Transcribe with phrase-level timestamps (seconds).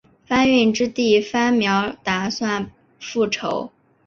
[0.27, 3.69] 番歆之弟番苗打算复仇。